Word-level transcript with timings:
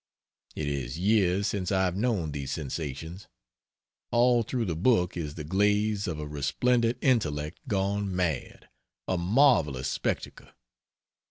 It 0.55 0.65
is 0.65 0.97
years 0.97 1.45
since 1.45 1.71
I 1.71 1.83
have 1.83 1.95
known 1.95 2.31
these 2.31 2.51
sensations. 2.51 3.27
All 4.09 4.41
through 4.41 4.65
the 4.65 4.75
book 4.75 5.15
is 5.15 5.35
the 5.35 5.43
glaze 5.43 6.07
of 6.07 6.17
a 6.19 6.25
resplendent 6.25 6.97
intellect 7.01 7.59
gone 7.67 8.15
mad 8.15 8.67
a 9.07 9.19
marvelous 9.19 9.89
spectacle. 9.89 10.47